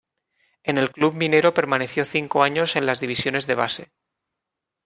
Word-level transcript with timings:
En 0.63 0.79
el 0.79 0.89
club 0.91 1.13
minero 1.13 1.53
permaneció 1.53 2.05
cinco 2.05 2.41
años 2.41 2.75
en 2.75 2.87
las 2.87 2.99
divisiones 3.01 3.45
de 3.45 3.53
base. 3.53 3.91